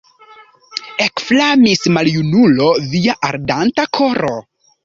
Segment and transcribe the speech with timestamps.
[1.05, 4.35] Ekflamis, maljunulo, via ardanta koro!